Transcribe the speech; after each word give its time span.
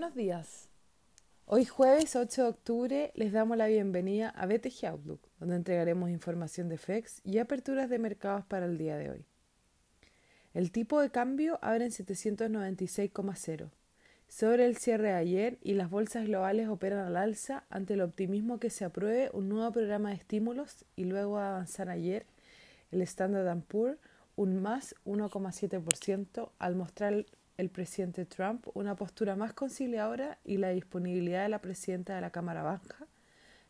Buenos 0.00 0.16
días. 0.16 0.70
Hoy 1.44 1.66
jueves 1.66 2.16
8 2.16 2.42
de 2.42 2.48
octubre 2.48 3.12
les 3.14 3.32
damos 3.32 3.58
la 3.58 3.66
bienvenida 3.66 4.30
a 4.30 4.46
BTG 4.46 4.86
Outlook, 4.86 5.20
donde 5.38 5.56
entregaremos 5.56 6.08
información 6.08 6.70
de 6.70 6.78
FEX 6.78 7.20
y 7.22 7.36
aperturas 7.36 7.90
de 7.90 7.98
mercados 7.98 8.46
para 8.46 8.64
el 8.64 8.78
día 8.78 8.96
de 8.96 9.10
hoy. 9.10 9.26
El 10.54 10.72
tipo 10.72 11.02
de 11.02 11.10
cambio 11.10 11.58
abre 11.60 11.84
en 11.84 11.90
796,0. 11.90 13.68
Sobre 14.26 14.64
el 14.64 14.78
cierre 14.78 15.08
de 15.08 15.16
ayer 15.16 15.58
y 15.60 15.74
las 15.74 15.90
bolsas 15.90 16.24
globales 16.24 16.68
operan 16.68 17.00
al 17.00 17.18
alza 17.18 17.64
ante 17.68 17.92
el 17.92 18.00
optimismo 18.00 18.58
que 18.58 18.70
se 18.70 18.86
apruebe 18.86 19.28
un 19.34 19.50
nuevo 19.50 19.70
programa 19.70 20.08
de 20.08 20.16
estímulos 20.16 20.86
y 20.96 21.04
luego 21.04 21.38
de 21.38 21.44
avanzar 21.44 21.90
ayer 21.90 22.24
el 22.90 23.02
Standard 23.02 23.64
Poor's 23.64 23.98
un 24.34 24.62
más 24.62 24.94
1,7% 25.04 26.52
al 26.58 26.74
mostrar 26.74 27.26
el 27.60 27.70
presidente 27.70 28.24
Trump 28.24 28.66
una 28.74 28.96
postura 28.96 29.36
más 29.36 29.52
conciliadora 29.52 30.38
y 30.44 30.56
la 30.56 30.70
disponibilidad 30.70 31.42
de 31.42 31.50
la 31.50 31.60
presidenta 31.60 32.14
de 32.14 32.20
la 32.20 32.30
Cámara 32.30 32.62
Baja, 32.62 33.06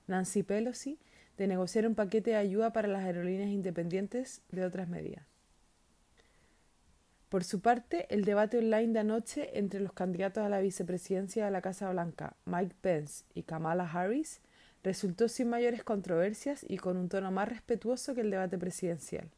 Nancy 0.06 0.42
Pelosi, 0.42 0.98
de 1.36 1.46
negociar 1.46 1.86
un 1.86 1.94
paquete 1.94 2.30
de 2.30 2.36
ayuda 2.36 2.72
para 2.72 2.88
las 2.88 3.04
aerolíneas 3.04 3.50
independientes 3.50 4.42
de 4.50 4.64
otras 4.64 4.88
medidas. 4.88 5.24
Por 7.28 7.44
su 7.44 7.60
parte, 7.60 8.06
el 8.10 8.24
debate 8.24 8.58
online 8.58 8.92
de 8.92 8.98
anoche 8.98 9.58
entre 9.58 9.80
los 9.80 9.92
candidatos 9.92 10.44
a 10.44 10.48
la 10.48 10.60
vicepresidencia 10.60 11.44
de 11.44 11.50
la 11.50 11.62
Casa 11.62 11.88
Blanca, 11.90 12.34
Mike 12.44 12.74
Pence 12.80 13.24
y 13.34 13.44
Kamala 13.44 13.88
Harris, 13.90 14.40
resultó 14.82 15.28
sin 15.28 15.48
mayores 15.48 15.84
controversias 15.84 16.64
y 16.68 16.78
con 16.78 16.96
un 16.96 17.08
tono 17.08 17.30
más 17.30 17.48
respetuoso 17.48 18.14
que 18.14 18.22
el 18.22 18.30
debate 18.30 18.58
presidencial. 18.58 19.30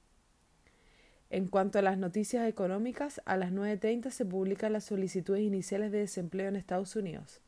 En 1.32 1.48
cuanto 1.48 1.78
a 1.78 1.82
las 1.82 1.96
noticias 1.96 2.46
económicas, 2.46 3.22
a 3.24 3.38
las 3.38 3.52
9.30 3.52 4.10
se 4.10 4.26
publican 4.26 4.74
las 4.74 4.84
solicitudes 4.84 5.40
iniciales 5.40 5.90
de 5.90 6.00
desempleo 6.00 6.46
en 6.46 6.56
Estados 6.56 6.94
Unidos, 6.94 7.40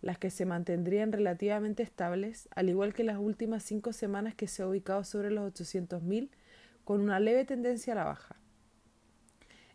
las 0.00 0.18
que 0.18 0.30
se 0.30 0.46
mantendrían 0.46 1.12
relativamente 1.12 1.84
estables, 1.84 2.48
al 2.56 2.68
igual 2.68 2.92
que 2.92 3.04
las 3.04 3.18
últimas 3.18 3.62
cinco 3.62 3.92
semanas 3.92 4.34
que 4.34 4.48
se 4.48 4.64
ha 4.64 4.66
ubicado 4.66 5.04
sobre 5.04 5.30
los 5.30 5.54
800.000, 5.54 6.28
con 6.82 7.00
una 7.00 7.20
leve 7.20 7.44
tendencia 7.44 7.92
a 7.92 7.96
la 7.96 8.04
baja. 8.04 8.34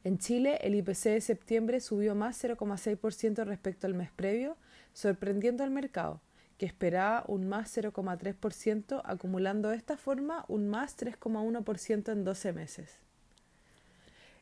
En 0.04 0.18
Chile, 0.18 0.60
el 0.60 0.76
IPC 0.76 1.04
de 1.12 1.22
septiembre 1.22 1.80
subió 1.80 2.14
más 2.14 2.44
0,6% 2.44 3.46
respecto 3.46 3.88
al 3.88 3.94
mes 3.94 4.12
previo, 4.12 4.58
sorprendiendo 4.92 5.64
al 5.64 5.72
mercado, 5.72 6.20
que 6.58 6.66
esperaba 6.66 7.24
un 7.30 7.48
más 7.48 7.74
0,3%, 7.78 9.02
acumulando 9.06 9.70
de 9.70 9.78
esta 9.78 9.96
forma 9.96 10.44
un 10.50 10.68
más 10.68 10.98
3,1% 10.98 12.12
en 12.12 12.26
12 12.26 12.52
meses. 12.52 13.06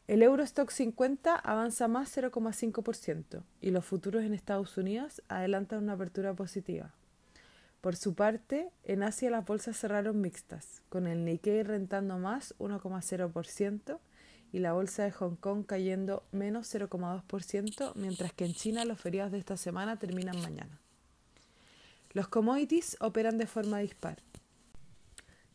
El 0.06 0.22
Eurostock 0.22 0.70
50 0.70 1.34
avanza 1.34 1.88
más 1.88 2.16
0,5% 2.18 3.42
y 3.62 3.72
los 3.72 3.86
futuros 3.86 4.24
en 4.24 4.34
Estados 4.34 4.78
Unidos 4.78 5.22
adelantan 5.30 5.82
una 5.82 5.94
apertura 5.94 6.34
positiva. 6.34 6.94
Por 7.80 7.96
su 7.96 8.14
parte, 8.14 8.70
en 8.84 9.02
Asia 9.02 9.30
las 9.30 9.46
bolsas 9.46 9.78
cerraron 9.78 10.20
mixtas, 10.20 10.82
con 10.90 11.08
el 11.08 11.24
Nikkei 11.24 11.64
rentando 11.64 12.18
más 12.18 12.54
1,0% 12.60 14.00
y 14.52 14.60
la 14.60 14.74
bolsa 14.74 15.06
de 15.06 15.12
Hong 15.12 15.36
Kong 15.38 15.66
cayendo 15.66 16.24
menos 16.34 16.74
0,2%, 16.74 17.94
mientras 17.96 18.34
que 18.34 18.44
en 18.44 18.54
China 18.54 18.84
los 18.84 19.00
feriados 19.00 19.32
de 19.32 19.40
esta 19.40 19.56
semana 19.56 20.00
terminan 20.00 20.42
mañana. 20.42 20.82
Los 22.12 22.28
commodities 22.28 22.98
operan 23.00 23.38
de 23.38 23.48
forma 23.48 23.80
dispar 23.80 24.18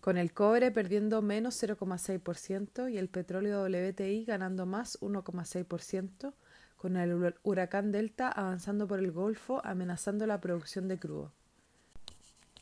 con 0.00 0.16
el 0.16 0.32
cobre 0.32 0.70
perdiendo 0.70 1.22
menos 1.22 1.62
0,6% 1.62 2.92
y 2.92 2.98
el 2.98 3.08
petróleo 3.08 3.62
WTI 3.64 4.24
ganando 4.24 4.66
más 4.66 4.98
1,6%, 5.00 6.34
con 6.76 6.96
el 6.96 7.34
huracán 7.42 7.90
Delta 7.90 8.28
avanzando 8.28 8.86
por 8.86 9.00
el 9.00 9.10
Golfo 9.10 9.60
amenazando 9.64 10.26
la 10.26 10.40
producción 10.40 10.88
de 10.88 10.98
crudo. 10.98 11.32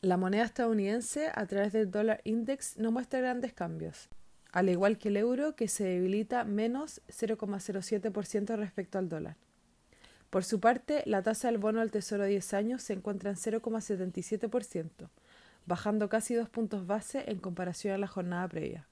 La 0.01 0.17
moneda 0.17 0.45
estadounidense 0.45 1.31
a 1.35 1.47
través 1.47 1.73
del 1.73 1.91
dólar 1.91 2.21
index 2.25 2.77
no 2.79 2.91
muestra 2.93 3.21
grandes 3.21 3.53
cambios, 3.53 4.09
al 4.53 4.69
igual 4.69 4.99
que 4.99 5.09
el 5.09 5.17
euro 5.17 5.55
que 5.55 5.69
se 5.69 5.85
debilita 5.85 6.45
menos 6.45 7.03
0,07% 7.09 8.57
respecto 8.57 8.99
al 8.99 9.09
dólar. 9.09 9.37
Por 10.31 10.45
su 10.45 10.61
parte, 10.61 11.03
la 11.07 11.23
tasa 11.23 11.49
del 11.49 11.59
bono 11.59 11.81
al 11.81 11.91
tesoro 11.91 12.25
a 12.25 12.27
10 12.27 12.55
años 12.55 12.83
se 12.83 12.93
encuentra 12.93 13.31
en 13.31 13.37
0,77%, 13.37 15.09
bajando 15.67 16.09
casi 16.09 16.35
dos 16.35 16.49
puntos 16.49 16.87
base 16.87 17.31
en 17.31 17.39
comparación 17.39 17.95
a 17.95 17.99
la 17.99 18.07
jornada 18.07 18.49
previa. 18.49 18.87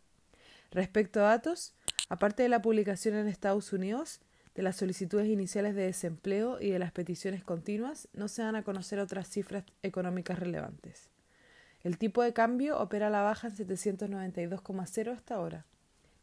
Respecto 0.71 1.21
a 1.21 1.29
datos, 1.31 1.75
aparte 2.09 2.43
de 2.43 2.49
la 2.49 2.61
publicación 2.61 3.15
en 3.15 3.29
Estados 3.29 3.73
Unidos, 3.73 4.21
de 4.55 4.63
las 4.63 4.77
solicitudes 4.77 5.29
iniciales 5.29 5.75
de 5.75 5.83
desempleo 5.83 6.61
y 6.61 6.71
de 6.71 6.79
las 6.79 6.93
peticiones 6.93 7.43
continuas, 7.43 8.09
no 8.13 8.29
se 8.29 8.43
dan 8.43 8.57
a 8.57 8.63
conocer 8.63 8.99
otras 8.99 9.29
cifras 9.29 9.65
económicas 9.83 10.39
relevantes. 10.39 11.11
El 11.83 11.99
tipo 11.99 12.23
de 12.23 12.33
cambio 12.33 12.79
opera 12.79 13.09
a 13.09 13.11
la 13.11 13.23
baja 13.23 13.49
en 13.49 13.57
792,0 13.57 15.13
hasta 15.13 15.35
ahora, 15.35 15.67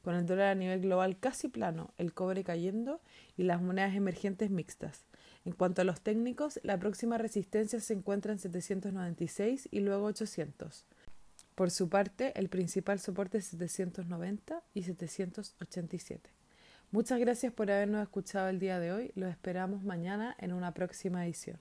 con 0.02 0.16
el 0.16 0.26
dólar 0.26 0.48
a 0.48 0.56
nivel 0.56 0.82
global 0.82 1.20
casi 1.20 1.50
plano, 1.50 1.94
el 1.98 2.14
cobre 2.14 2.44
cayendo 2.44 3.02
y 3.38 3.44
las 3.44 3.62
monedas 3.62 3.96
emergentes 3.96 4.50
mixtas, 4.50 5.06
en 5.46 5.54
cuanto 5.54 5.82
a 5.82 5.86
los 5.86 6.02
técnicos, 6.02 6.60
la 6.64 6.78
próxima 6.78 7.18
resistencia 7.18 7.80
se 7.80 7.94
encuentra 7.94 8.32
en 8.32 8.40
796 8.40 9.70
y 9.72 9.80
luego 9.80 10.06
800. 10.06 10.86
Por 11.56 11.72
su 11.72 11.90
parte, 11.90 12.32
el 12.40 12.50
principal 12.50 13.00
soporte 13.00 13.40
es 13.40 13.46
790 13.46 14.62
y 14.74 14.84
787. 14.84 16.30
Muchas 16.92 17.20
gracias 17.20 17.54
por 17.54 17.72
habernos 17.72 18.04
escuchado 18.04 18.50
el 18.50 18.60
día 18.60 18.80
de 18.80 18.92
hoy. 18.92 19.12
Los 19.16 19.32
esperamos 19.32 19.84
mañana 19.84 20.36
en 20.40 20.54
una 20.54 20.74
próxima 20.74 21.26
edición. 21.26 21.58